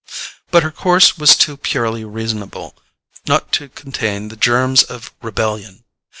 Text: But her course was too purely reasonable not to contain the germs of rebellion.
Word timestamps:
But 0.49 0.63
her 0.63 0.71
course 0.71 1.15
was 1.19 1.35
too 1.37 1.55
purely 1.57 2.03
reasonable 2.03 2.75
not 3.27 3.51
to 3.51 3.69
contain 3.69 4.29
the 4.29 4.35
germs 4.35 4.81
of 4.81 5.11
rebellion. 5.21 5.83